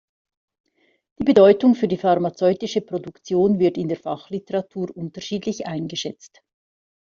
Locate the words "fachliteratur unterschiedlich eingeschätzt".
3.97-6.41